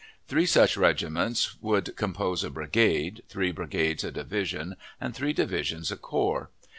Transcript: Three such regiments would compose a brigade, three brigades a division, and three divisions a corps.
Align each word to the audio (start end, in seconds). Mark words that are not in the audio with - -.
Three 0.27 0.47
such 0.47 0.77
regiments 0.77 1.57
would 1.61 1.95
compose 1.95 2.43
a 2.43 2.49
brigade, 2.49 3.21
three 3.29 3.51
brigades 3.51 4.03
a 4.03 4.11
division, 4.11 4.75
and 4.99 5.13
three 5.13 5.31
divisions 5.31 5.91
a 5.91 5.95
corps. 5.95 6.49